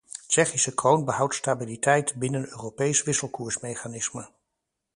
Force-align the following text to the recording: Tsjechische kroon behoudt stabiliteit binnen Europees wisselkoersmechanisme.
Tsjechische 0.27 0.73
kroon 0.73 1.05
behoudt 1.05 1.35
stabiliteit 1.35 2.15
binnen 2.15 2.49
Europees 2.49 3.03
wisselkoersmechanisme. 3.03 4.29